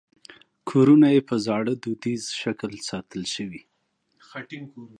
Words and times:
کورونه 0.69 1.07
یې 1.15 1.21
په 1.29 1.35
زاړه 1.45 1.73
دودیز 1.83 2.23
شکل 2.41 2.71
ساتل 2.89 3.23
شوي. 3.33 3.61